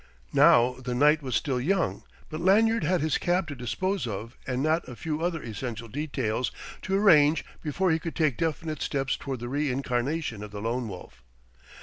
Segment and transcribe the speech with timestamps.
[0.33, 2.01] Now the night was still young,
[2.31, 6.49] but Lanyard had his cab to dispose of and not a few other essential details
[6.81, 11.21] to arrange before he could take definite steps toward the reincarnation of the Lone Wolf.